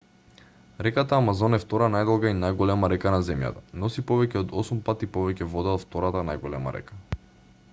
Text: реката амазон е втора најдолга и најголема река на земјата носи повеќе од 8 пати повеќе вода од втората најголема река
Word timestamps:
реката 0.85 1.17
амазон 1.23 1.57
е 1.57 1.59
втора 1.63 1.89
најдолга 1.95 2.29
и 2.33 2.37
најголема 2.37 2.89
река 2.93 3.11
на 3.15 3.19
земјата 3.27 3.61
носи 3.83 4.05
повеќе 4.13 4.41
од 4.41 4.55
8 4.63 4.81
пати 4.89 5.11
повеќе 5.19 5.49
вода 5.53 5.77
од 5.81 5.85
втората 5.85 6.25
најголема 6.31 6.75
река 6.79 6.99